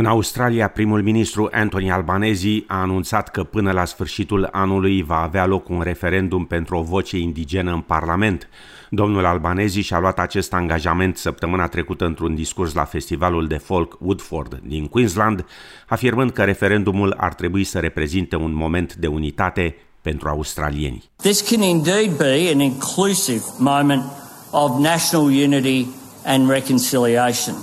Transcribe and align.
În 0.00 0.06
Australia, 0.06 0.68
primul 0.68 1.02
ministru 1.02 1.48
Anthony 1.52 1.90
Albanese 1.90 2.64
a 2.66 2.80
anunțat 2.80 3.28
că 3.28 3.44
până 3.44 3.72
la 3.72 3.84
sfârșitul 3.84 4.48
anului 4.52 5.02
va 5.02 5.22
avea 5.22 5.46
loc 5.46 5.68
un 5.68 5.80
referendum 5.80 6.44
pentru 6.44 6.76
o 6.76 6.82
voce 6.82 7.18
indigenă 7.18 7.72
în 7.72 7.80
Parlament. 7.80 8.48
Domnul 8.90 9.24
Albanese 9.24 9.80
și-a 9.80 9.98
luat 9.98 10.18
acest 10.18 10.52
angajament 10.52 11.16
săptămâna 11.16 11.66
trecută 11.66 12.04
într-un 12.04 12.34
discurs 12.34 12.74
la 12.74 12.84
festivalul 12.84 13.46
de 13.46 13.56
folk 13.56 13.96
Woodford 14.00 14.60
din 14.64 14.86
Queensland, 14.86 15.46
afirmând 15.88 16.30
că 16.30 16.42
referendumul 16.42 17.14
ar 17.16 17.34
trebui 17.34 17.64
să 17.64 17.78
reprezinte 17.78 18.36
un 18.36 18.54
moment 18.54 18.94
de 18.94 19.06
unitate 19.06 19.76
pentru 20.02 20.28
australieni. 20.28 21.04
This 21.16 21.40
can 21.40 21.62
indeed 21.62 22.16
be 22.16 22.50
an 22.52 22.60
inclusive 22.60 23.42
moment 23.58 24.02
of 24.50 24.78
national 24.78 25.24
unity 25.24 25.86
and 26.24 26.50
reconciliation. 26.50 27.54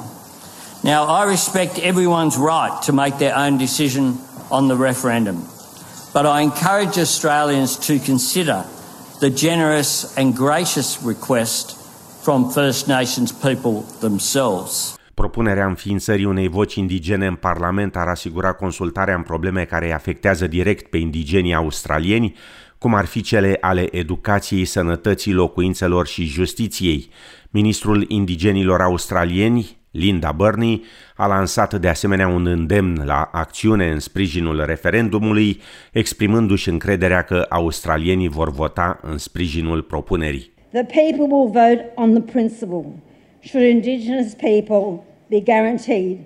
Now, 0.84 1.08
I 1.08 1.26
respect 1.26 1.80
everyone's 1.80 2.38
right 2.38 2.82
to 2.86 2.94
make 2.94 3.18
their 3.18 3.36
own 3.36 3.58
decision 3.58 4.18
on 4.50 4.68
the 4.68 4.76
referendum, 4.76 5.38
but 6.14 6.26
I 6.26 6.42
encourage 6.42 7.00
Australians 7.00 7.78
to 7.88 7.98
consider 8.06 8.64
the 9.20 9.30
generous 9.30 10.16
and 10.18 10.36
gracious 10.36 11.00
request 11.04 11.76
from 12.22 12.52
First 12.52 12.88
Nations 12.88 13.32
people 13.32 13.84
themselves. 14.00 14.96
Propunerea 15.14 15.66
înființării 15.66 16.26
unei 16.26 16.48
voci 16.48 16.76
indigene 16.76 17.28
în 17.28 17.36
Parlament 17.36 17.96
ar 17.96 18.08
asigura 18.08 18.54
consultarea 18.54 19.16
în 19.16 19.22
probleme 19.22 19.66
care 19.66 19.86
îi 19.86 19.94
afectează 19.94 20.48
direct 20.48 20.90
pe 20.90 20.98
indigenii 20.98 21.54
australieni, 21.54 22.36
cum 22.78 22.94
ar 22.94 23.06
fi 23.06 23.22
cele 23.22 23.58
ale 23.62 23.98
educației, 23.98 24.66
sănătății, 24.66 25.34
locuințelor 25.34 26.08
și 26.08 26.26
justiției. 26.26 27.10
Ministrul 27.50 28.06
indigenilor 28.08 28.82
australieni, 28.82 29.78
Linda 29.98 30.32
Burney 30.32 30.84
a 31.16 31.28
lansat 31.28 31.80
de 31.80 31.88
asemenea 31.88 32.28
un 32.28 32.46
îndemn 32.46 33.02
la 33.06 33.30
acțiune 33.32 33.90
în 33.92 34.00
sprijinul 34.00 34.66
referendumului, 34.66 35.62
exprimându-și 35.92 36.70
încrederea 36.70 37.22
că 37.22 37.46
australienii 37.50 38.28
vor 38.28 38.52
vota 38.52 39.00
în 39.02 39.18
sprijinul 39.18 39.82
propunerii. 39.82 40.52
The 40.72 40.84
people 40.84 41.36
will 41.36 41.50
vote 41.52 41.92
on 41.96 42.14
the 42.14 42.22
principle. 42.22 42.86
Should 43.44 43.68
Indigenous 43.68 44.34
people 44.34 45.04
be 45.30 45.40
guaranteed 45.40 46.18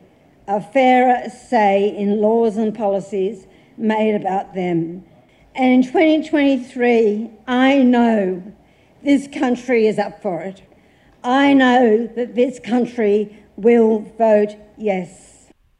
a 0.45 0.59
fairer 0.59 1.30
say 1.49 1.95
in 1.97 2.19
laws 2.19 2.58
and 2.58 2.77
policies 2.77 3.38
made 3.77 4.16
about 4.16 4.53
them. 4.53 5.03
And 5.55 5.72
in 5.72 5.81
2023, 5.81 7.30
I 7.47 7.83
know 7.83 8.42
this 9.03 9.27
country 9.27 9.88
is 9.88 9.97
up 9.97 10.22
for 10.22 10.42
it. 10.42 10.61
I 11.23 11.53
know 11.53 12.08
that 12.16 12.36
this 12.36 12.59
country 12.59 13.30
will 13.62 14.14
vote 14.17 14.58
yes. 14.78 15.09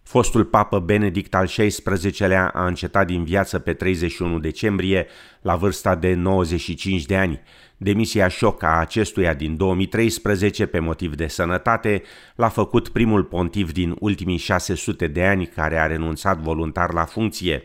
Fostul 0.04 0.46
papă 0.46 0.80
Benedict 0.80 1.36
al 1.36 1.46
XVI-lea 1.46 2.48
a 2.48 2.66
încetat 2.66 3.08
din 3.08 3.24
viață 3.24 3.60
pe 3.60 3.74
31 3.74 4.40
decembrie 4.40 5.08
la 5.42 5.56
vârsta 5.56 5.96
de 5.96 6.14
95 6.14 7.06
de 7.06 7.18
ani. 7.18 7.42
Demisia 7.78 8.28
șoc 8.28 8.64
a 8.64 8.80
acestuia 8.80 9.34
din 9.34 9.58
2013 9.58 10.66
pe 10.66 10.80
motiv 10.80 11.16
de 11.16 11.28
sănătate 11.28 12.02
l-a 12.36 12.50
făcut 12.50 12.90
primul 12.90 13.24
pontiv 13.24 13.72
din 13.72 13.96
ultimii 14.00 14.38
600 14.38 15.08
de 15.08 15.24
ani 15.24 15.46
care 15.46 15.80
a 15.80 15.86
renunțat 15.86 16.38
voluntar 16.38 16.94
la 16.94 17.06
funcție. 17.06 17.64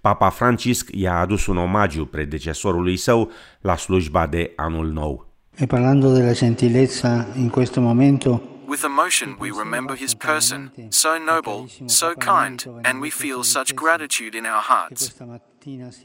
Papa 0.00 0.28
Francisc 0.28 0.88
i-a 0.92 1.18
adus 1.18 1.46
un 1.46 1.56
omagiu 1.56 2.04
predecesorului 2.04 2.96
său 2.96 3.30
la 3.60 3.76
slujba 3.76 4.26
de 4.26 4.52
anul 4.56 4.86
nou. 4.86 5.31
E 5.56 5.66
parlando 5.66 6.12
della 6.12 6.32
gentilezza 6.32 7.28
in 7.34 7.50
questo 7.50 7.80
momento 7.80 8.52
With 8.66 8.84
emotion, 8.84 9.36
we 9.38 9.50
remember 9.50 9.94
his 9.94 10.14
person, 10.14 10.72
so 10.88 11.18
noble, 11.18 11.68
so 11.86 12.14
kind, 12.14 12.64
and 12.84 13.02
we 13.02 13.10
feel 13.10 13.44
such 13.44 13.74
gratitude 13.74 14.34
in 14.34 14.46
our 14.46 14.62
hearts. 14.62 15.12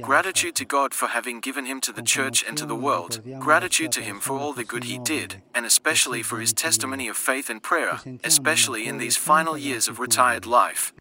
Gratitude 0.02 0.54
to 0.56 0.66
God 0.66 0.94
for 0.94 1.08
having 1.08 1.40
given 1.40 1.66
him 1.66 1.80
to 1.80 1.94
the 1.94 2.02
church 2.02 2.44
and 2.46 2.58
to 2.58 2.66
the 2.66 2.76
world. 2.76 3.22
Gratitude 3.40 3.94
to 3.94 4.02
him 4.02 4.20
for 4.20 4.38
all 4.38 4.52
the 4.52 4.66
good 4.66 4.84
he 4.84 5.00
did, 5.00 5.42
and 5.56 5.66
especially 5.66 6.22
for 6.22 6.42
his 6.42 6.52
testimony 6.52 7.08
of 7.08 7.16
faith 7.16 7.50
and 7.50 7.64
prayer, 7.64 8.02
especially 8.26 8.86
in 8.86 8.98
these 8.98 9.16
final 9.16 9.58
years 9.58 9.88
of 9.88 9.98
retired 9.98 10.46
life. 10.46 10.92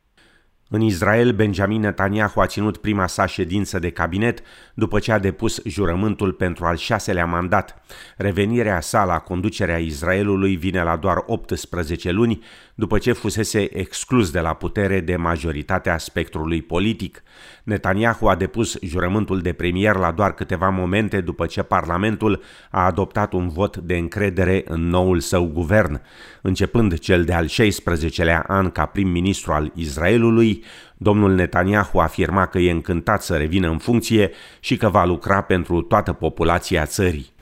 În 0.68 0.80
Israel, 0.80 1.32
Benjamin 1.32 1.80
Netanyahu 1.80 2.40
a 2.40 2.46
ținut 2.46 2.76
prima 2.76 3.06
sa 3.06 3.26
ședință 3.26 3.78
de 3.78 3.90
cabinet 3.90 4.40
după 4.74 4.98
ce 4.98 5.12
a 5.12 5.18
depus 5.18 5.60
jurământul 5.64 6.32
pentru 6.32 6.64
al 6.64 6.76
șaselea 6.76 7.26
mandat. 7.26 7.82
Revenirea 8.16 8.80
sa 8.80 9.04
la 9.04 9.18
conducerea 9.18 9.78
Israelului 9.78 10.56
vine 10.56 10.82
la 10.82 10.96
doar 10.96 11.22
18 11.26 12.10
luni 12.10 12.42
după 12.74 12.98
ce 12.98 13.12
fusese 13.12 13.78
exclus 13.78 14.30
de 14.30 14.40
la 14.40 14.54
putere 14.54 15.00
de 15.00 15.16
majoritatea 15.16 15.98
spectrului 15.98 16.62
politic. 16.62 17.22
Netanyahu 17.64 18.26
a 18.26 18.34
depus 18.34 18.76
jurământul 18.82 19.40
de 19.40 19.52
premier 19.52 19.96
la 19.96 20.10
doar 20.10 20.34
câteva 20.34 20.68
momente 20.68 21.20
după 21.20 21.46
ce 21.46 21.62
Parlamentul 21.62 22.42
a 22.70 22.84
adoptat 22.84 23.32
un 23.32 23.48
vot 23.48 23.76
de 23.76 23.96
încredere 23.96 24.64
în 24.68 24.88
noul 24.88 25.20
său 25.20 25.46
guvern. 25.46 26.00
Începând 26.42 26.98
cel 26.98 27.24
de-al 27.24 27.48
16-lea 27.48 28.42
an 28.46 28.70
ca 28.70 28.86
prim-ministru 28.86 29.52
al 29.52 29.72
Israelului, 29.74 30.55
we 30.56 30.64
domnul 30.96 31.34
Netanyahu 31.34 31.98
afirma 31.98 32.46
că 32.46 32.58
e 32.58 32.70
încântat 32.70 33.22
să 33.22 33.36
revină 33.36 33.68
în 33.68 33.78
funcție 33.78 34.30
și 34.60 34.76
că 34.76 34.88
va 34.88 35.04
lucra 35.04 35.40
pentru 35.40 35.82
toată 35.82 36.12
populația 36.12 36.86
țării. 36.86 37.34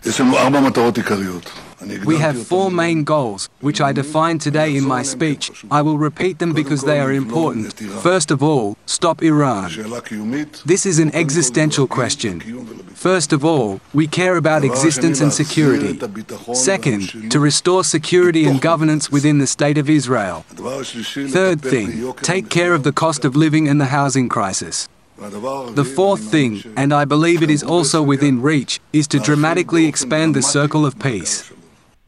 We 2.05 2.19
have 2.19 2.39
four 2.39 2.71
main 2.71 3.05
goals, 3.05 3.49
which 3.61 3.81
I 3.81 3.93
defined 3.93 4.43
today 4.43 4.75
in 4.77 4.87
my 4.87 5.03
speech. 5.03 5.51
I 5.71 5.81
will 5.83 5.99
repeat 5.99 6.39
them 6.39 6.53
because 6.53 6.85
they 6.85 6.99
are 6.99 7.15
important. 7.15 7.75
First 8.03 8.31
of 8.31 8.43
all, 8.43 8.77
stop 8.85 9.23
Iran. 9.23 9.71
This 10.65 10.85
is 10.85 10.99
an 10.99 11.11
existential 11.13 11.87
question. 11.87 12.41
First 12.95 13.33
of 13.33 13.45
all, 13.45 13.81
we 13.93 14.07
care 14.07 14.37
about 14.37 14.65
existence 14.65 15.21
and 15.21 15.33
security. 15.33 15.99
Second, 16.53 17.31
to 17.31 17.39
restore 17.39 17.85
security 17.85 18.47
and 18.47 18.61
governance 18.61 19.11
within 19.11 19.39
the 19.39 19.47
State 19.47 19.77
of 19.77 19.89
Israel. 19.89 20.45
Third 21.29 21.61
thing, 21.61 22.15
take 22.23 22.49
care 22.49 22.73
of 22.73 22.83
the 22.83 22.93
cost 22.93 23.25
of 23.25 23.35
living 23.35 23.44
and 23.69 23.81
the 23.81 23.97
housing 23.97 24.29
crisis. 24.29 24.89
The 25.75 25.83
fourth 25.83 26.31
thing, 26.31 26.63
and 26.77 26.93
I 26.93 27.05
believe 27.05 27.43
it 27.43 27.51
is 27.51 27.63
also 27.63 28.03
within 28.03 28.43
reach, 28.43 28.81
is 28.91 29.07
to 29.07 29.19
dramatically 29.19 29.87
expand 29.87 30.35
the 30.35 30.43
circle 30.43 30.85
of 30.85 30.95
peace. 30.99 31.53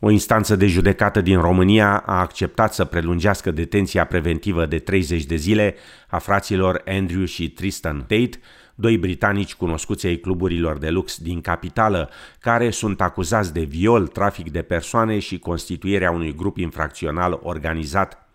O 0.01 0.11
instanță 0.11 0.57
de 0.57 0.67
judecată 0.67 1.21
din 1.21 1.41
România 1.41 2.03
a 2.07 2.21
acceptat 2.21 2.75
să 2.75 2.85
prelungească 2.85 3.51
detenția 3.51 4.05
preventivă 4.05 4.67
de 4.67 4.79
30 4.79 5.25
de 5.25 5.37
zile 5.37 5.75
a 6.09 6.19
fraților 6.19 6.83
Andrew 6.87 7.25
și 7.25 7.51
Tristan 7.51 8.01
Tate, 8.01 8.41
doi 8.75 8.99
britanici 8.99 9.55
cunoscuți 9.55 10.07
ai 10.07 10.17
cluburilor 10.17 10.79
de 10.79 10.91
lux 10.91 11.19
din 11.19 11.41
capitală, 11.41 12.11
care 12.41 12.71
sunt 12.71 13.01
acuzați 13.01 13.53
de 13.53 13.63
viol, 13.63 14.07
trafic 14.07 14.51
de 14.51 14.63
persoane 14.63 15.19
și 15.19 15.39
constituirea 15.39 16.11
unui 16.11 16.35
grup 16.35 16.57
infracțional 16.57 17.41
organizat 17.43 18.26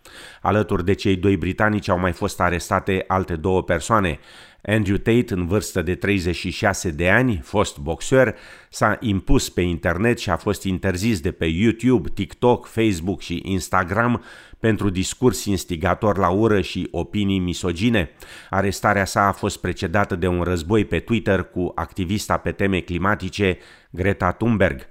Alături 0.42 0.86
de 0.86 0.94
cei 0.94 1.16
doi 1.16 1.38
britanici 1.38 1.90
au 1.90 2.00
mai 2.00 2.12
fost 2.12 2.40
arestate 2.42 3.04
alte 3.08 3.36
două 3.36 3.64
persoane. 3.64 4.20
Andrew 4.64 4.98
Tate, 4.98 5.34
în 5.34 5.46
vârstă 5.46 5.82
de 5.82 5.96
36 5.96 6.90
de 6.90 7.10
ani, 7.10 7.40
fost 7.44 7.78
boxer, 7.78 8.36
s-a 8.70 8.98
impus 9.00 9.50
pe 9.50 9.62
internet 9.62 10.20
și 10.20 10.30
a 10.30 10.36
fost 10.36 10.64
interzis 10.64 11.20
de 11.20 11.32
pe 11.32 11.46
YouTube, 11.46 12.10
TikTok, 12.14 12.66
Facebook 12.66 13.22
și 13.22 13.42
Instagram 13.44 14.24
pentru 14.60 14.90
discurs 14.90 15.46
instigator 15.46 16.18
la 16.18 16.30
ură 16.30 16.62
și 16.62 16.88
opinii 16.92 17.40
misogine. 17.40 18.10
Arestarea 18.50 19.06
sa 19.06 19.28
a 19.28 19.32
fost 19.32 19.62
precedată 19.62 20.16
de 20.16 20.28
un 20.28 20.42
război 20.42 20.86
pe 20.86 21.00
Twitter 21.00 21.44
cu 21.44 21.72
activista 21.76 22.38
pe 22.38 22.52
teme 22.52 22.80
climatice 22.80 23.58
Greta 23.90 24.32
Thunberg. 24.32 24.90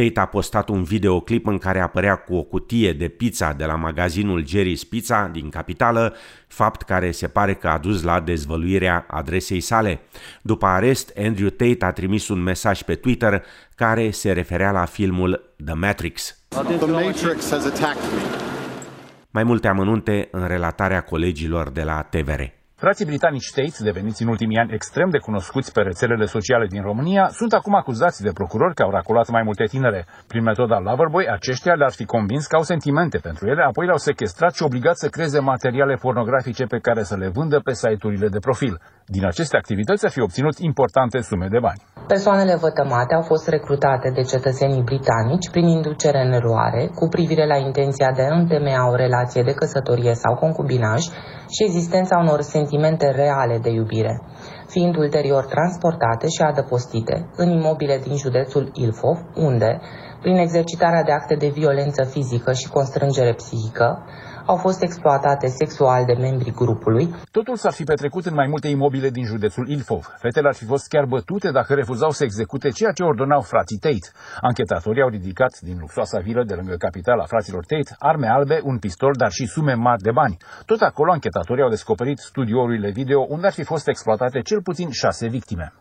Tate 0.00 0.20
a 0.20 0.26
postat 0.26 0.68
un 0.68 0.82
videoclip 0.82 1.46
în 1.46 1.58
care 1.58 1.80
apărea 1.80 2.16
cu 2.16 2.34
o 2.34 2.42
cutie 2.42 2.92
de 2.92 3.08
pizza 3.08 3.52
de 3.52 3.64
la 3.64 3.74
magazinul 3.74 4.44
Jerry's 4.44 4.88
Pizza 4.88 5.28
din 5.32 5.48
capitală, 5.48 6.14
fapt 6.46 6.82
care 6.82 7.10
se 7.10 7.28
pare 7.28 7.54
că 7.54 7.68
a 7.68 7.78
dus 7.78 8.02
la 8.02 8.20
dezvăluirea 8.20 9.06
adresei 9.08 9.60
sale. 9.60 10.00
După 10.42 10.66
arest, 10.66 11.12
Andrew 11.18 11.48
Tate 11.48 11.84
a 11.84 11.92
trimis 11.92 12.28
un 12.28 12.42
mesaj 12.42 12.82
pe 12.82 12.94
Twitter 12.94 13.44
care 13.74 14.10
se 14.10 14.32
referea 14.32 14.70
la 14.70 14.84
filmul 14.84 15.54
The 15.64 15.74
Matrix. 15.74 16.38
The 16.48 16.86
Matrix 16.86 17.50
has 17.50 17.66
attacked 17.66 18.02
me. 18.14 18.22
Mai 19.30 19.44
multe 19.44 19.68
amănunte 19.68 20.28
în 20.30 20.46
relatarea 20.46 21.00
colegilor 21.00 21.70
de 21.70 21.82
la 21.82 22.02
TVR. 22.02 22.59
Frații 22.84 23.04
britanici 23.04 23.52
States, 23.54 23.82
deveniți 23.82 24.22
în 24.22 24.28
ultimii 24.28 24.58
ani 24.58 24.72
extrem 24.72 25.08
de 25.10 25.18
cunoscuți 25.18 25.72
pe 25.72 25.80
rețelele 25.80 26.24
sociale 26.24 26.66
din 26.66 26.82
România, 26.82 27.28
sunt 27.28 27.52
acum 27.52 27.74
acuzați 27.74 28.22
de 28.22 28.30
procurori 28.32 28.74
că 28.74 28.82
au 28.82 28.90
racolat 28.90 29.28
mai 29.30 29.42
multe 29.42 29.64
tinere. 29.64 30.06
Prin 30.26 30.42
metoda 30.42 30.78
Loverboy, 30.78 31.26
aceștia 31.26 31.74
le-ar 31.74 31.92
fi 31.92 32.04
convins 32.04 32.46
că 32.46 32.56
au 32.56 32.62
sentimente 32.62 33.18
pentru 33.18 33.48
ele, 33.48 33.62
apoi 33.62 33.84
le-au 33.86 33.98
sequestrat 33.98 34.54
și 34.54 34.62
obligat 34.62 34.96
să 34.96 35.08
creeze 35.08 35.40
materiale 35.40 35.94
pornografice 35.94 36.64
pe 36.64 36.78
care 36.78 37.02
să 37.02 37.16
le 37.16 37.28
vândă 37.28 37.58
pe 37.64 37.72
site-urile 37.72 38.28
de 38.28 38.38
profil. 38.38 38.80
Din 39.16 39.24
aceste 39.26 39.56
activități 39.56 40.06
a 40.06 40.08
fi 40.08 40.20
obținut 40.20 40.58
importante 40.58 41.20
sume 41.20 41.46
de 41.50 41.58
bani. 41.58 41.82
Persoanele 42.06 42.54
vătămate 42.66 43.14
au 43.14 43.22
fost 43.22 43.48
recrutate 43.48 44.10
de 44.10 44.22
cetățenii 44.22 44.82
britanici 44.82 45.50
prin 45.50 45.66
inducere 45.66 46.20
în 46.26 46.32
eroare 46.32 46.90
cu 46.94 47.08
privire 47.08 47.46
la 47.46 47.56
intenția 47.56 48.10
de 48.12 48.22
a 48.22 48.34
întemeia 48.34 48.88
o 48.90 48.94
relație 48.94 49.42
de 49.42 49.54
căsătorie 49.60 50.14
sau 50.14 50.34
concubinaj 50.34 51.02
și 51.54 51.64
existența 51.68 52.18
unor 52.18 52.40
sentimente 52.40 53.06
reale 53.10 53.58
de 53.58 53.70
iubire, 53.70 54.14
fiind 54.68 54.96
ulterior 54.96 55.44
transportate 55.44 56.26
și 56.28 56.42
adăpostite 56.42 57.30
în 57.36 57.48
imobile 57.48 57.96
din 58.06 58.16
județul 58.16 58.70
Ilfov, 58.74 59.18
unde, 59.34 59.80
prin 60.20 60.36
exercitarea 60.36 61.02
de 61.02 61.12
acte 61.12 61.34
de 61.34 61.48
violență 61.48 62.04
fizică 62.04 62.52
și 62.52 62.68
constrângere 62.68 63.32
psihică, 63.34 64.04
au 64.46 64.56
fost 64.56 64.82
exploatate 64.82 65.46
sexual 65.46 66.04
de 66.04 66.12
membrii 66.12 66.52
grupului. 66.52 67.14
Totul 67.30 67.56
s-ar 67.56 67.72
fi 67.72 67.84
petrecut 67.84 68.26
în 68.26 68.34
mai 68.34 68.46
multe 68.46 68.68
imobile 68.68 69.10
din 69.10 69.24
județul 69.24 69.68
Ilfov. 69.68 70.14
Fetele 70.18 70.48
ar 70.48 70.54
fi 70.54 70.64
fost 70.64 70.88
chiar 70.88 71.04
bătute 71.04 71.50
dacă 71.50 71.74
refuzau 71.74 72.10
să 72.10 72.24
execute 72.24 72.68
ceea 72.70 72.92
ce 72.92 73.02
ordonau 73.02 73.40
frații 73.40 73.78
Tate. 73.78 74.08
Anchetatorii 74.40 75.02
au 75.02 75.08
ridicat 75.08 75.58
din 75.60 75.76
luxoasa 75.80 76.18
vilă 76.18 76.42
de 76.44 76.54
lângă 76.54 76.74
capitala 76.78 77.24
fraților 77.24 77.64
Tate 77.64 77.94
arme 77.98 78.28
albe, 78.28 78.60
un 78.64 78.78
pistol, 78.78 79.12
dar 79.18 79.30
și 79.30 79.46
sume 79.46 79.74
mari 79.74 80.02
de 80.02 80.10
bani. 80.10 80.36
Tot 80.66 80.80
acolo 80.80 81.12
anchetatorii 81.12 81.62
au 81.62 81.68
descoperit 81.68 82.18
studiourile 82.18 82.90
video 82.90 83.26
unde 83.28 83.46
ar 83.46 83.52
fi 83.52 83.62
fost 83.62 83.88
exploatate 83.88 84.40
cel 84.40 84.62
puțin 84.62 84.90
șase 84.90 85.28
victime. 85.28 85.72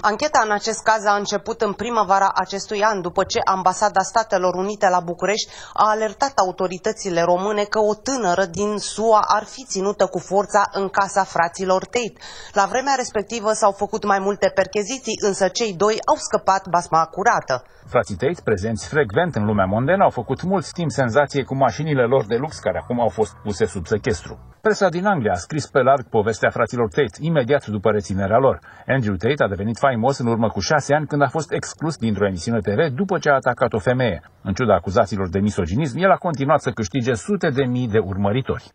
Ancheta 0.00 0.40
în 0.44 0.50
acest 0.50 0.82
caz 0.82 1.04
a 1.04 1.14
început 1.14 1.60
în 1.60 1.72
primăvara 1.72 2.30
acestui 2.34 2.82
an, 2.82 3.00
după 3.00 3.24
ce 3.24 3.40
Ambasada 3.44 4.00
Statelor 4.00 4.54
Unite 4.54 4.88
la 4.88 5.00
București 5.00 5.52
a 5.72 5.90
alertat 5.90 6.32
autoritățile 6.36 7.22
române 7.22 7.62
că 7.62 7.78
o 7.78 7.94
tânără 7.94 8.44
din 8.44 8.76
SUA 8.78 9.20
ar 9.28 9.44
fi 9.44 9.64
ținută 9.64 10.06
cu 10.06 10.18
forța 10.18 10.62
în 10.72 10.88
casa 10.88 11.24
fraților 11.24 11.84
Tate. 11.84 12.12
La 12.52 12.64
vremea 12.64 12.94
respectivă 12.96 13.52
s-au 13.52 13.72
făcut 13.72 14.04
mai 14.04 14.18
multe 14.18 14.48
percheziții, 14.54 15.18
însă 15.20 15.48
cei 15.48 15.74
doi 15.74 15.96
au 16.10 16.16
scăpat 16.16 16.68
basma 16.68 17.04
curată. 17.04 17.64
Frații 17.86 18.16
Tate, 18.16 18.40
prezenți 18.44 18.88
frecvent 18.88 19.34
în 19.34 19.44
lumea 19.44 19.64
mondenă, 19.64 20.02
au 20.02 20.10
făcut 20.10 20.42
mult 20.42 20.72
timp 20.72 20.90
senzație 20.90 21.42
cu 21.42 21.54
mașinile 21.54 22.04
lor 22.04 22.26
de 22.26 22.36
lux, 22.36 22.58
care 22.58 22.78
acum 22.78 23.00
au 23.00 23.08
fost 23.08 23.32
puse 23.42 23.66
sub 23.66 23.86
sechestru. 23.86 24.38
Presa 24.60 24.88
din 24.88 25.06
Anglia 25.06 25.32
a 25.32 25.44
scris 25.46 25.66
pe 25.66 25.78
larg 25.78 26.04
povestea 26.08 26.50
fraților 26.50 26.88
Tate, 26.88 27.18
imediat 27.20 27.66
după 27.66 27.90
reținerea 27.90 28.38
lor. 28.38 28.58
Andrew 28.86 29.14
Tate 29.14 29.42
a 29.42 29.48
devenit 29.48 29.73
faimos 29.78 30.18
în 30.18 30.26
urmă 30.26 30.48
cu 30.48 30.60
șase 30.60 30.94
ani 30.94 31.06
când 31.06 31.22
a 31.22 31.28
fost 31.28 31.52
exclus 31.52 31.96
dintr-o 31.96 32.26
emisiune 32.26 32.58
TV 32.58 32.94
după 32.94 33.18
ce 33.18 33.30
a 33.30 33.34
atacat 33.34 33.72
o 33.72 33.78
femeie. 33.78 34.22
În 34.42 34.52
ciuda 34.52 34.74
acuzațiilor 34.74 35.28
de 35.28 35.38
misoginism, 35.38 35.98
el 35.98 36.10
a 36.10 36.16
continuat 36.16 36.60
să 36.60 36.70
câștige 36.70 37.14
sute 37.14 37.50
de 37.50 37.64
mii 37.64 37.88
de 37.88 37.98
urmăritori. 37.98 38.72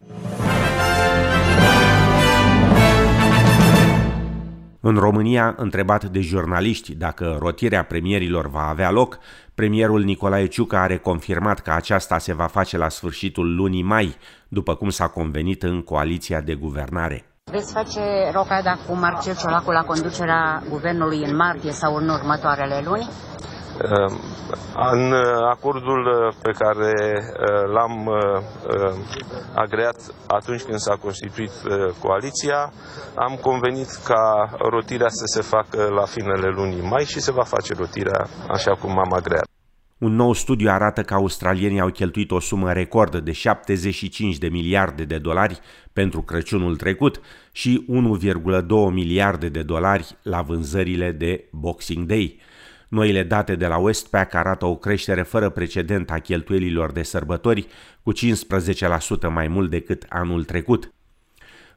În 4.82 4.96
România, 4.96 5.54
întrebat 5.58 6.06
de 6.06 6.20
jurnaliști 6.20 6.96
dacă 6.96 7.38
rotirea 7.40 7.84
premierilor 7.84 8.50
va 8.50 8.68
avea 8.68 8.92
loc, 8.92 9.20
premierul 9.56 10.04
Nicolae 10.04 10.46
Ciucă 10.46 10.76
are 10.76 10.98
confirmat 10.98 11.60
că 11.60 11.72
aceasta 11.72 12.18
se 12.18 12.34
va 12.34 12.46
face 12.46 12.78
la 12.78 12.90
sfârșitul 12.90 13.56
lunii 13.56 13.84
mai, 13.84 14.16
după 14.48 14.76
cum 14.76 14.90
s-a 14.90 15.08
convenit 15.08 15.64
în 15.64 15.82
coaliția 15.82 16.42
de 16.42 16.56
guvernare. 16.56 17.29
Veți 17.52 17.74
face 17.74 18.32
rocada 18.34 18.78
cu 18.88 18.94
Marcel 18.96 19.36
Ciolacu 19.36 19.72
la 19.72 19.84
conducerea 19.84 20.64
guvernului 20.70 21.24
în 21.24 21.36
martie 21.36 21.72
sau 21.72 21.96
în 21.96 22.10
următoarele 22.10 22.82
luni? 22.86 23.10
Ehm, 23.82 24.20
în 24.92 25.14
acordul 25.50 26.34
pe 26.42 26.52
care 26.52 26.94
eh, 26.94 27.64
l-am 27.74 28.08
eh, 28.08 28.94
agreat 29.56 29.96
atunci 30.28 30.62
când 30.62 30.80
s-a 30.80 30.96
constituit 30.96 31.52
eh, 31.70 31.94
coaliția, 32.02 32.72
am 33.16 33.36
convenit 33.42 33.90
ca 34.06 34.50
rotirea 34.70 35.10
să 35.10 35.26
se 35.26 35.42
facă 35.42 35.88
la 36.00 36.06
finele 36.06 36.48
lunii 36.48 36.88
mai 36.90 37.06
și 37.06 37.20
se 37.20 37.32
va 37.32 37.44
face 37.44 37.74
rotirea 37.74 38.28
așa 38.48 38.72
cum 38.82 38.90
am 39.00 39.14
agreat. 39.14 39.49
Un 40.00 40.16
nou 40.16 40.34
studiu 40.34 40.70
arată 40.70 41.04
că 41.04 41.14
australienii 41.14 41.80
au 41.80 41.90
cheltuit 41.90 42.32
o 42.32 42.40
sumă 42.40 42.74
record 42.74 43.18
de 43.18 43.32
75 43.32 44.38
de 44.38 44.48
miliarde 44.48 45.04
de 45.04 45.18
dolari 45.18 45.60
pentru 45.94 46.22
Crăciunul 46.22 46.76
trecut 46.76 47.22
și 47.52 47.86
1,2 47.90 48.66
miliarde 48.92 49.50
de 49.50 49.62
dolari 49.62 50.18
la 50.22 50.42
vânzările 50.42 51.12
de 51.12 51.48
Boxing 51.52 52.06
Day. 52.06 52.40
Noile 52.88 53.24
date 53.24 53.56
de 53.56 53.68
la 53.68 53.78
Westpac 53.78 54.34
arată 54.34 54.66
o 54.66 54.76
creștere 54.76 55.22
fără 55.22 55.50
precedent 55.50 56.12
a 56.12 56.20
cheltuielilor 56.20 56.92
de 56.92 57.04
sărbători, 57.04 57.68
cu 58.04 58.14
15% 58.14 58.18
mai 59.32 59.48
mult 59.48 59.70
decât 59.70 60.06
anul 60.10 60.44
trecut. 60.44 60.94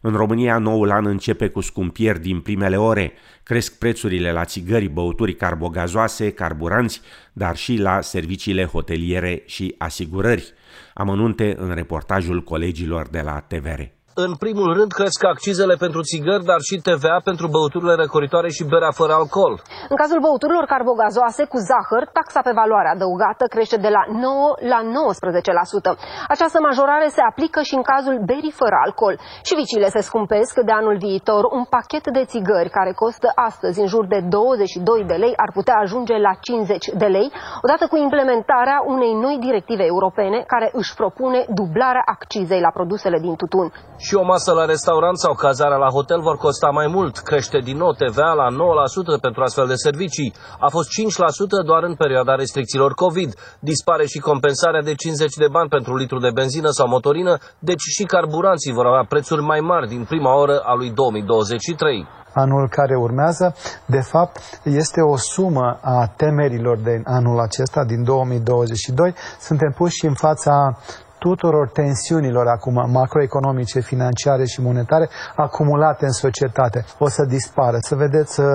În 0.04 0.12
România, 0.12 0.58
noul 0.58 0.90
an 0.90 1.06
începe 1.06 1.48
cu 1.48 1.60
scumpieri 1.60 2.20
din 2.20 2.40
primele 2.40 2.76
ore. 2.76 3.12
Cresc 3.42 3.78
prețurile 3.78 4.32
la 4.32 4.44
țigări, 4.44 4.88
băuturi 4.88 5.34
carbogazoase, 5.34 6.30
carburanți, 6.30 7.00
dar 7.32 7.56
și 7.56 7.76
la 7.76 8.00
serviciile 8.00 8.64
hoteliere 8.64 9.42
și 9.46 9.74
asigurări. 9.78 10.52
Amănunte 10.94 11.54
în 11.58 11.74
reportajul 11.74 12.42
colegilor 12.42 13.08
de 13.08 13.20
la 13.20 13.40
TVR. 13.40 14.01
În 14.14 14.32
primul 14.44 14.68
rând, 14.78 14.90
cresc 14.92 15.20
accizele 15.24 15.74
pentru 15.84 16.00
țigări, 16.10 16.44
dar 16.50 16.60
și 16.68 16.76
TVA 16.88 17.16
pentru 17.30 17.46
băuturile 17.54 17.94
răcoritoare 18.02 18.48
și 18.56 18.68
berea 18.72 18.92
fără 19.00 19.12
alcool. 19.20 19.54
În 19.92 19.96
cazul 20.02 20.20
băuturilor 20.26 20.64
carbogazoase 20.74 21.42
cu 21.52 21.58
zahăr, 21.68 22.04
taxa 22.16 22.40
pe 22.46 22.52
valoare 22.60 22.88
adăugată 22.94 23.44
crește 23.54 23.76
de 23.86 23.90
la 23.96 24.02
9 24.08 24.54
la 24.72 24.80
19%. 24.84 25.98
Această 26.34 26.58
majorare 26.68 27.08
se 27.16 27.22
aplică 27.30 27.60
și 27.68 27.74
în 27.78 27.84
cazul 27.92 28.16
berii 28.28 28.58
fără 28.60 28.76
alcool. 28.84 29.14
Și 29.46 29.54
vicile 29.60 29.88
se 29.96 30.00
scumpesc 30.08 30.54
de 30.68 30.72
anul 30.80 30.96
viitor. 31.06 31.42
Un 31.58 31.64
pachet 31.76 32.04
de 32.16 32.24
țigări 32.32 32.70
care 32.78 32.92
costă 33.02 33.28
astăzi 33.48 33.80
în 33.82 33.86
jur 33.92 34.04
de 34.14 34.20
22 34.28 35.04
de 35.10 35.16
lei 35.24 35.34
ar 35.44 35.50
putea 35.58 35.76
ajunge 35.84 36.16
la 36.26 36.32
50 36.40 36.86
de 37.02 37.08
lei, 37.16 37.28
odată 37.64 37.84
cu 37.90 37.96
implementarea 37.96 38.78
unei 38.94 39.12
noi 39.24 39.36
directive 39.46 39.84
europene 39.94 40.38
care 40.52 40.68
își 40.80 40.94
propune 41.00 41.40
dublarea 41.60 42.04
accizei 42.14 42.60
la 42.66 42.70
produsele 42.78 43.18
din 43.26 43.34
tutun. 43.42 43.66
Și 44.06 44.14
o 44.14 44.24
masă 44.24 44.52
la 44.52 44.64
restaurant 44.64 45.18
sau 45.18 45.34
cazarea 45.34 45.76
la 45.76 45.90
hotel 45.96 46.20
vor 46.20 46.36
costa 46.36 46.68
mai 46.68 46.86
mult. 46.86 47.18
Crește 47.18 47.58
din 47.58 47.76
nou 47.76 47.92
TVA 47.92 48.32
la 48.32 48.48
9% 49.16 49.20
pentru 49.20 49.42
astfel 49.42 49.66
de 49.66 49.74
servicii. 49.74 50.34
A 50.60 50.68
fost 50.68 50.88
5% 51.62 51.64
doar 51.64 51.82
în 51.82 51.94
perioada 51.94 52.34
restricțiilor 52.34 52.92
COVID. 52.94 53.30
Dispare 53.60 54.06
și 54.06 54.18
compensarea 54.18 54.82
de 54.82 54.94
50 54.94 55.34
de 55.34 55.48
bani 55.50 55.68
pentru 55.68 55.96
litru 55.96 56.18
de 56.18 56.30
benzină 56.30 56.70
sau 56.70 56.88
motorină, 56.88 57.38
deci 57.58 57.84
și 57.96 58.04
carburanții 58.04 58.72
vor 58.72 58.86
avea 58.86 59.04
prețuri 59.08 59.42
mai 59.42 59.60
mari 59.60 59.88
din 59.88 60.04
prima 60.04 60.32
oră 60.34 60.56
a 60.64 60.74
lui 60.74 60.90
2023 60.90 62.06
anul 62.34 62.68
care 62.68 62.96
urmează, 62.96 63.54
de 63.86 64.00
fapt, 64.00 64.38
este 64.64 65.00
o 65.00 65.16
sumă 65.16 65.78
a 65.82 66.12
temerilor 66.16 66.78
de 66.78 67.02
anul 67.04 67.40
acesta, 67.40 67.84
din 67.84 68.04
2022. 68.04 69.14
Suntem 69.40 69.72
puși 69.76 70.06
în 70.06 70.14
fața 70.14 70.78
tuturor 71.26 71.68
tensiunilor 71.68 72.46
acum 72.46 72.76
macroeconomice, 72.98 73.80
financiare 73.80 74.44
și 74.44 74.60
monetare 74.60 75.08
acumulate 75.36 76.04
în 76.04 76.12
societate 76.24 76.84
o 76.98 77.08
să 77.08 77.22
dispară. 77.24 77.76
Să 77.80 77.94
vedeți 77.94 78.40
uh, 78.40 78.46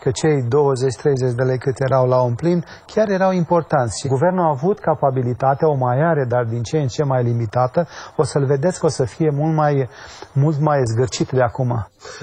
că 0.00 0.10
cei 0.10 0.38
20-30 0.42 1.34
de 1.36 1.42
lei 1.42 1.58
cât 1.58 1.76
erau 1.88 2.04
la 2.06 2.20
un 2.22 2.34
plin 2.34 2.64
chiar 2.86 3.08
erau 3.08 3.32
importanți 3.32 4.00
și 4.00 4.08
guvernul 4.08 4.44
a 4.44 4.54
avut 4.56 4.78
capabilitatea, 4.78 5.68
o 5.68 5.74
mai 5.74 5.98
are, 6.10 6.24
dar 6.28 6.44
din 6.44 6.62
ce 6.62 6.78
în 6.78 6.88
ce 6.88 7.02
mai 7.04 7.22
limitată, 7.22 7.86
o 8.16 8.22
să-l 8.22 8.44
vedeți 8.44 8.80
că 8.80 8.86
o 8.86 8.88
să 8.88 9.04
fie 9.04 9.30
mult 9.30 9.54
mai, 9.54 9.88
mult 10.32 10.58
mai 10.60 10.80
zgârcit 10.92 11.30
de 11.30 11.42
acum. 11.42 11.70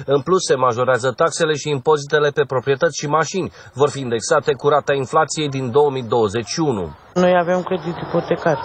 În 0.05 0.21
plus, 0.21 0.41
se 0.45 0.55
majorează 0.55 1.11
taxele 1.11 1.53
și 1.53 1.69
impozitele 1.69 2.29
pe 2.29 2.43
proprietăți 2.47 2.99
și 3.01 3.07
mașini. 3.07 3.51
Vor 3.73 3.89
fi 3.89 3.99
indexate 3.99 4.51
cu 4.53 4.67
rata 4.67 4.93
inflației 4.93 5.49
din 5.49 5.71
2021. 5.71 6.95
Noi 7.13 7.37
avem 7.37 7.61
credit 7.61 7.95
ipotecar 8.07 8.57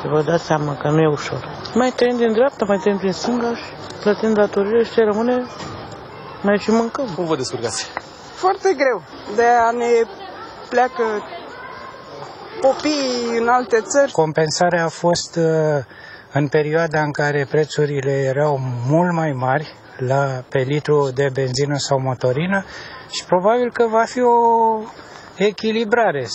să 0.00 0.08
vă 0.08 0.22
dați 0.22 0.44
seama 0.44 0.76
că 0.76 0.88
nu 0.88 1.00
e 1.00 1.08
ușor. 1.08 1.48
Mai 1.74 1.92
trăim 1.96 2.16
din 2.16 2.32
dreapta, 2.32 2.64
mai 2.64 2.78
trăim 2.78 2.96
din 2.96 3.12
stânga 3.12 3.54
și 3.54 3.64
plătim 4.02 4.32
datorile 4.32 4.84
și 4.84 4.92
ce 4.92 5.04
rămâne, 5.04 5.46
mai 6.42 6.58
și 6.58 6.70
mâncăm. 6.70 7.06
Cum 7.14 7.24
vă 7.24 7.36
descurcați? 7.36 7.90
Foarte 8.34 8.74
greu. 8.74 9.02
De 9.36 9.44
a 9.68 9.70
ne 9.70 9.90
pleacă 10.68 11.04
copiii 12.60 13.38
în 13.40 13.48
alte 13.48 13.80
țări. 13.80 14.12
Compensarea 14.12 14.84
a 14.84 14.88
fost 14.88 15.36
uh, 15.36 15.84
în 16.32 16.48
perioada 16.48 17.00
în 17.00 17.12
care 17.12 17.46
prețurile 17.50 18.10
erau 18.10 18.60
mult 18.88 19.12
mai 19.12 19.32
mari 19.32 19.74
la, 19.96 20.44
pe 20.48 20.58
litru 20.58 21.10
de 21.14 21.30
benzină 21.32 21.76
sau 21.76 22.00
motorină 22.00 22.64
și 23.10 23.24
probabil 23.24 23.72
că 23.72 23.86
va 23.86 24.04
fi 24.04 24.20
o 24.20 24.36
echilibrare 25.36 26.26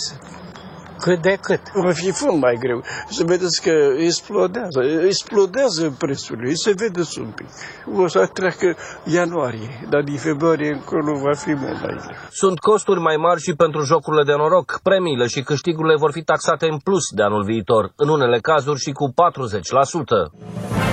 cât 1.00 1.20
de 1.22 1.38
cât. 1.40 1.60
Va 1.74 1.92
fi 1.92 2.10
fund 2.10 2.40
mai 2.40 2.56
greu. 2.60 2.82
Să 3.08 3.22
vedeți 3.26 3.62
că 3.62 3.74
explodează, 3.98 4.80
explodează 5.06 5.94
prețurile, 5.98 6.54
se 6.54 6.72
vede 6.76 7.00
un 7.20 7.30
pic. 7.38 7.48
O 7.96 8.06
să 8.06 8.30
treacă 8.32 8.76
ianuarie, 9.04 9.86
dar 9.90 10.02
din 10.02 10.16
februarie 10.16 10.72
încolo 10.72 11.18
va 11.18 11.34
fi 11.34 11.52
mult 11.54 11.80
mai 11.82 11.96
greu. 12.04 12.16
Sunt 12.30 12.58
costuri 12.58 13.00
mai 13.00 13.16
mari 13.16 13.40
și 13.40 13.52
pentru 13.54 13.80
jocurile 13.82 14.24
de 14.24 14.34
noroc. 14.36 14.80
Premiile 14.82 15.26
și 15.26 15.42
câștigurile 15.42 15.96
vor 15.96 16.12
fi 16.12 16.22
taxate 16.22 16.66
în 16.68 16.78
plus 16.78 17.04
de 17.14 17.22
anul 17.22 17.44
viitor, 17.44 17.92
în 17.96 18.08
unele 18.08 18.38
cazuri 18.40 18.80
și 18.80 18.92
cu 18.92 19.06
40%. 19.08 20.87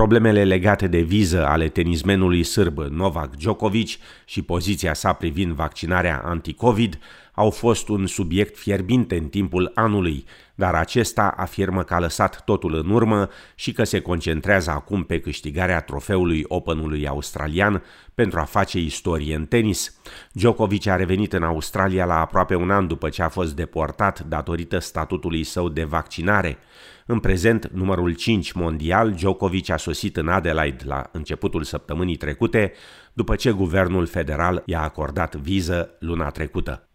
Problemele 0.00 0.44
legate 0.44 0.86
de 0.86 1.00
viză 1.00 1.46
ale 1.46 1.68
tenismenului 1.68 2.42
sârb 2.42 2.78
Novak 2.78 3.36
Djokovic 3.36 3.88
și 4.24 4.42
poziția 4.42 4.94
sa 4.94 5.12
privind 5.12 5.52
vaccinarea 5.52 6.22
anti-Covid 6.24 6.98
au 7.34 7.50
fost 7.50 7.88
un 7.88 8.06
subiect 8.06 8.58
fierbinte 8.58 9.16
în 9.16 9.28
timpul 9.28 9.70
anului, 9.74 10.24
dar 10.54 10.74
acesta 10.74 11.34
afirmă 11.36 11.82
că 11.82 11.94
a 11.94 11.98
lăsat 11.98 12.44
totul 12.44 12.74
în 12.74 12.90
urmă 12.90 13.28
și 13.54 13.72
că 13.72 13.84
se 13.84 14.00
concentrează 14.00 14.70
acum 14.70 15.02
pe 15.02 15.20
câștigarea 15.20 15.80
trofeului 15.80 16.44
Openului 16.48 17.06
australian 17.06 17.82
pentru 18.14 18.38
a 18.38 18.44
face 18.44 18.78
istorie 18.78 19.34
în 19.34 19.46
tenis. 19.46 20.00
Djokovic 20.32 20.86
a 20.86 20.96
revenit 20.96 21.32
în 21.32 21.42
Australia 21.42 22.04
la 22.04 22.20
aproape 22.20 22.54
un 22.54 22.70
an 22.70 22.86
după 22.86 23.08
ce 23.08 23.22
a 23.22 23.28
fost 23.28 23.56
deportat 23.56 24.20
datorită 24.20 24.78
statutului 24.78 25.44
său 25.44 25.68
de 25.68 25.84
vaccinare. 25.84 26.58
În 27.06 27.18
prezent, 27.18 27.70
numărul 27.72 28.14
5 28.14 28.52
mondial, 28.52 29.12
Djokovic 29.12 29.70
a 29.70 29.76
sosit 29.76 30.16
în 30.16 30.28
Adelaide 30.28 30.84
la 30.86 31.08
începutul 31.12 31.62
săptămânii 31.62 32.16
trecute, 32.16 32.72
după 33.12 33.34
ce 33.34 33.50
guvernul 33.50 34.06
federal 34.06 34.62
i-a 34.66 34.82
acordat 34.82 35.34
viză 35.34 35.96
luna 35.98 36.30
trecută. 36.30 36.88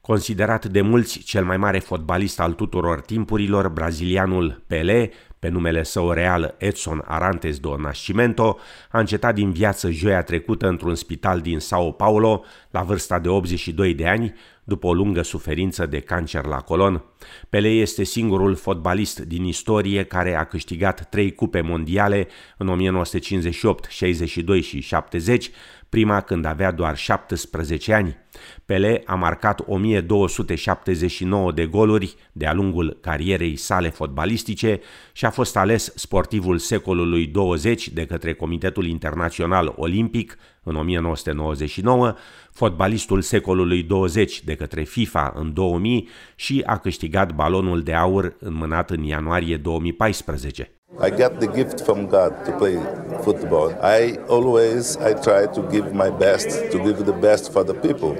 Considerat 0.00 0.64
de 0.64 0.80
mulți 0.80 1.18
cel 1.18 1.44
mai 1.44 1.56
mare 1.56 1.78
fotbalist 1.78 2.40
al 2.40 2.52
tuturor 2.52 3.00
timpurilor, 3.00 3.68
brazilianul 3.68 4.64
Pelé, 4.66 5.10
pe 5.46 5.52
numele 5.52 5.82
său 5.82 6.10
real 6.10 6.54
Edson 6.58 7.02
Arantes 7.04 7.58
do 7.58 7.76
Nascimento, 7.76 8.58
a 8.90 8.98
încetat 8.98 9.34
din 9.34 9.52
viață 9.52 9.90
joia 9.90 10.22
trecută 10.22 10.68
într-un 10.68 10.94
spital 10.94 11.40
din 11.40 11.58
Sao 11.58 11.92
Paulo, 11.92 12.44
la 12.70 12.82
vârsta 12.82 13.18
de 13.18 13.28
82 13.28 13.94
de 13.94 14.06
ani, 14.06 14.34
după 14.64 14.86
o 14.86 14.94
lungă 14.94 15.22
suferință 15.22 15.86
de 15.86 16.00
cancer 16.00 16.44
la 16.44 16.56
colon. 16.56 17.04
Pelé 17.48 17.68
este 17.68 18.04
singurul 18.04 18.54
fotbalist 18.54 19.20
din 19.20 19.44
istorie 19.44 20.04
care 20.04 20.34
a 20.34 20.44
câștigat 20.44 21.08
trei 21.08 21.34
cupe 21.34 21.60
mondiale 21.60 22.28
în 22.56 22.68
1958, 22.68 23.84
62 23.90 24.60
și 24.60 24.80
70, 24.80 25.50
prima 25.88 26.20
când 26.20 26.44
avea 26.44 26.70
doar 26.70 26.96
17 26.96 27.92
ani. 27.92 28.16
Pele 28.64 29.02
a 29.06 29.14
marcat 29.14 29.60
1279 29.66 31.52
de 31.52 31.66
goluri 31.66 32.14
de-a 32.32 32.52
lungul 32.52 32.98
carierei 33.00 33.56
sale 33.56 33.88
fotbalistice 33.88 34.80
și 35.12 35.24
a 35.24 35.30
fost 35.30 35.56
ales 35.56 35.92
sportivul 35.94 36.58
secolului 36.58 37.26
20 37.26 37.88
de 37.88 38.06
către 38.06 38.34
Comitetul 38.34 38.86
Internațional 38.86 39.74
Olimpic 39.76 40.38
în 40.62 40.76
1999, 40.76 42.14
fotbalistul 42.52 43.20
secolului 43.20 43.82
20 43.82 44.44
de 44.44 44.54
către 44.54 44.82
FIFA 44.82 45.32
în 45.36 45.52
2000 45.52 46.08
și 46.34 46.62
a 46.66 46.78
câștigat 46.78 47.34
balonul 47.34 47.82
de 47.82 47.94
aur 47.94 48.36
înmânat 48.38 48.90
în 48.90 49.02
ianuarie 49.02 49.56
2014. 49.56 50.75
I 51.00 51.10
got 51.10 51.38
the 51.38 51.46
gift 51.46 51.80
from 51.82 52.06
God 52.06 52.44
to 52.44 52.50
play 52.52 52.78
football. 53.22 53.70
I 53.82 54.18
always 54.28 54.96
I 54.96 55.12
try 55.12 55.46
to 55.46 55.60
give 55.70 55.92
my 55.92 56.10
best, 56.10 56.70
to 56.70 56.78
give 56.78 57.04
the 57.04 57.12
best 57.12 57.52
for 57.52 57.64
the 57.64 57.74
people, 57.74 58.16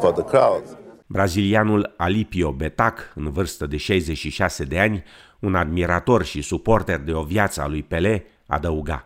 for 0.00 0.12
the 0.12 0.24
crowd. 0.24 0.62
Brazilianul 1.06 1.94
Alipio 1.96 2.52
Betac, 2.52 3.12
în 3.14 3.30
vârstă 3.30 3.66
de 3.66 3.76
66 3.76 4.64
de 4.64 4.78
ani, 4.78 5.04
un 5.38 5.54
admirator 5.54 6.24
și 6.24 6.42
suporter 6.42 6.98
de 6.98 7.12
o 7.12 7.22
viață 7.22 7.60
a 7.60 7.66
lui 7.66 7.82
Pelé, 7.82 8.26
adăuga. 8.46 9.02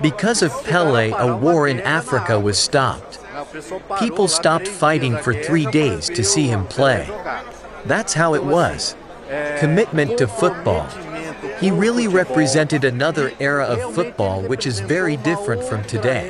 Because 0.00 0.44
of 0.44 0.68
Pele, 0.68 1.12
a 1.16 1.38
war 1.42 1.68
in 1.68 1.82
Africa 1.84 2.36
was 2.36 2.56
stopped. 2.56 3.18
People 3.98 4.26
stopped 4.26 4.68
fighting 4.68 5.16
for 5.16 5.34
three 5.34 5.66
days 5.70 6.06
to 6.06 6.22
see 6.22 6.46
him 6.46 6.64
play. 6.64 7.06
That's 7.86 8.14
how 8.14 8.34
it 8.34 8.42
was. 8.42 8.96
Commitment 9.60 10.16
to 10.16 10.26
football. 10.26 10.86
He 11.42 11.70
really 11.70 12.06
represented 12.06 12.84
another 12.84 13.32
era 13.38 13.66
of 13.72 13.94
football 13.94 14.42
which 14.48 14.64
is 14.64 14.80
very 14.80 15.16
different 15.16 15.62
from 15.62 15.80
today. 15.80 16.24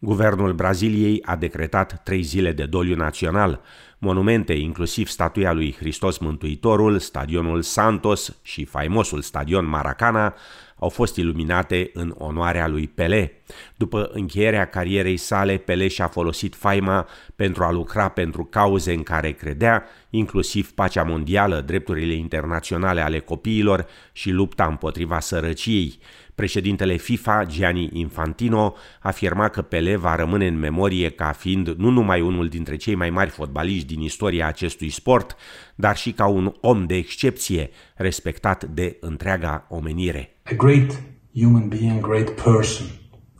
Guvernul 0.00 0.52
Braziliei 0.52 1.22
a 1.24 1.36
decretat 1.36 2.00
trei 2.04 2.22
zile 2.22 2.52
de 2.52 2.64
doliu 2.64 2.96
național. 2.96 3.60
Monumente, 3.98 4.52
inclusiv 4.52 5.08
statuia 5.08 5.52
lui 5.52 5.76
Hristos 5.78 6.18
Mântuitorul, 6.18 6.98
stadionul 6.98 7.62
Santos 7.62 8.36
și 8.42 8.64
faimosul 8.64 9.20
stadion 9.20 9.68
Maracana, 9.68 10.34
au 10.78 10.88
fost 10.88 11.16
iluminate 11.16 11.90
în 11.94 12.14
onoarea 12.18 12.68
lui 12.68 12.88
Pele. 12.88 13.32
După 13.76 14.10
încheierea 14.12 14.64
carierei 14.64 15.16
sale, 15.16 15.56
Pele 15.56 15.88
și-a 15.88 16.06
folosit 16.06 16.54
faima 16.54 17.06
pentru 17.36 17.64
a 17.64 17.70
lucra 17.70 18.08
pentru 18.08 18.44
cauze 18.44 18.92
în 18.92 19.02
care 19.02 19.30
credea, 19.30 19.84
inclusiv 20.10 20.70
pacea 20.72 21.02
mondială, 21.02 21.60
drepturile 21.60 22.14
internaționale 22.14 23.00
ale 23.00 23.18
copiilor 23.18 23.86
și 24.12 24.30
lupta 24.30 24.64
împotriva 24.64 25.20
sărăciei. 25.20 25.98
Președintele 26.34 26.96
FIFA, 26.96 27.44
Gianni 27.44 27.90
Infantino, 27.92 28.74
afirma 29.00 29.48
că 29.48 29.62
Pele 29.62 29.96
va 29.96 30.14
rămâne 30.14 30.46
în 30.46 30.58
memorie 30.58 31.10
ca 31.10 31.32
fiind 31.32 31.68
nu 31.68 31.90
numai 31.90 32.20
unul 32.20 32.48
dintre 32.48 32.76
cei 32.76 32.94
mai 32.94 33.10
mari 33.10 33.30
fotbaliști 33.30 33.86
din 33.86 34.00
istoria 34.00 34.46
acestui 34.46 34.88
sport, 34.88 35.36
dar 35.74 35.96
și 35.96 36.12
ca 36.12 36.26
un 36.26 36.54
om 36.60 36.86
de 36.86 36.94
excepție, 36.94 37.70
respectat 37.94 38.64
de 38.64 38.96
întreaga 39.00 39.66
omenire. 39.68 40.40
A 40.42 40.54
great 40.56 41.02
human 41.34 41.68
being, 41.68 42.00
great 42.00 42.30
person, 42.30 42.86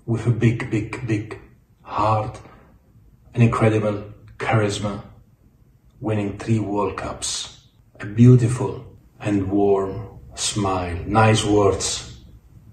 with 0.05 0.25
a 0.27 0.31
big, 0.31 0.69
big, 0.69 1.05
big 1.07 1.37
heart, 1.83 2.43
an 3.35 3.43
incredible 3.43 4.05
charisma, 4.37 5.05
winning 6.01 6.39
three 6.39 6.59
World 6.59 6.97
Cups, 6.97 7.67
a 8.01 8.07
beautiful 8.07 8.85
and 9.21 9.51
warm 9.51 10.19
smile, 10.35 10.97
nice 11.07 11.45
words 11.45 12.19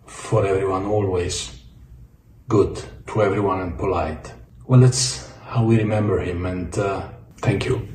for 0.05 0.45
everyone 0.45 0.85
always, 0.85 1.59
good 2.47 2.83
to 3.07 3.23
everyone 3.23 3.61
and 3.61 3.77
polite. 3.77 4.33
Well, 4.67 4.79
that's 4.79 5.31
how 5.45 5.65
we 5.65 5.77
remember 5.77 6.19
him, 6.19 6.45
and 6.45 6.77
uh, 6.77 7.09
thank 7.37 7.65
you, 7.65 7.87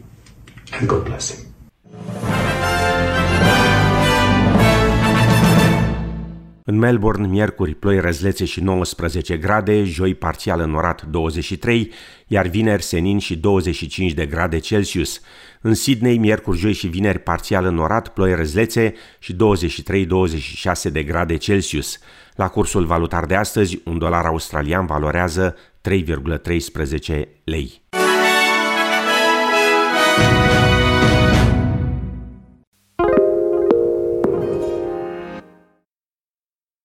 and 0.72 0.88
God 0.88 1.04
bless 1.04 1.30
him. 1.30 1.49
În 6.70 6.78
Melbourne, 6.78 7.26
miercuri, 7.26 7.74
ploi 7.74 8.00
răzlețe 8.00 8.44
și 8.44 8.60
19 8.60 9.36
grade, 9.36 9.84
joi 9.84 10.14
parțial 10.14 10.60
înorat 10.60 11.02
23, 11.02 11.92
iar 12.26 12.46
vineri 12.46 12.82
senin 12.82 13.18
și 13.18 13.36
25 13.36 14.12
de 14.12 14.26
grade 14.26 14.58
Celsius. 14.58 15.20
În 15.60 15.74
Sydney, 15.74 16.18
miercuri, 16.18 16.58
joi 16.58 16.72
și 16.72 16.86
vineri 16.86 17.18
parțial 17.18 17.64
înorat, 17.64 18.08
ploi 18.08 18.34
răzlețe 18.34 18.94
și 19.18 19.34
23-26 19.34 19.36
de 20.92 21.02
grade 21.02 21.36
Celsius. 21.36 21.98
La 22.34 22.48
cursul 22.48 22.84
valutar 22.84 23.26
de 23.26 23.34
astăzi, 23.34 23.80
un 23.84 23.98
dolar 23.98 24.24
australian 24.24 24.86
valorează 24.86 25.56
3,13 25.88 27.22
lei. 27.44 27.82